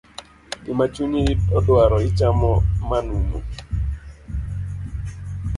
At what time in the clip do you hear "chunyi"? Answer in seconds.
0.93-1.23